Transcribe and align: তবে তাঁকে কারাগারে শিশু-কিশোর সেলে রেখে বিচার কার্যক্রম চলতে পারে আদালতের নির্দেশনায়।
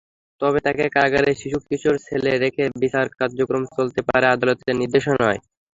তবে 0.41 0.59
তাঁকে 0.65 0.85
কারাগারে 0.95 1.31
শিশু-কিশোর 1.41 1.95
সেলে 2.05 2.31
রেখে 2.43 2.63
বিচার 2.81 3.05
কার্যক্রম 3.19 3.63
চলতে 3.75 4.01
পারে 4.09 4.25
আদালতের 4.27 4.75
নির্দেশনায়। 4.81 5.39